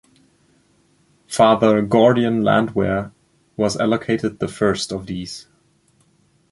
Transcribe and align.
Father 1.27 1.83
Gordian 1.83 2.41
Landwehr 2.43 3.13
was 3.55 3.77
allocated 3.77 4.39
the 4.39 4.47
first 4.47 4.91
of 4.91 5.05
these. 5.05 5.45